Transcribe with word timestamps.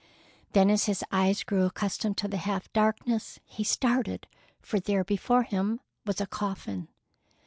Then 0.53 0.71
as 0.71 0.85
his 0.85 1.03
eyes 1.11 1.43
grew 1.43 1.63
accustomed 1.63 2.17
to 2.17 2.27
the 2.27 2.37
half 2.37 2.73
darkness, 2.73 3.39
he 3.45 3.63
started, 3.63 4.25
for 4.59 4.79
there 4.79 5.03
before 5.03 5.43
him 5.43 5.79
was 6.07 6.19
a 6.19 6.25
coffin! 6.25 6.87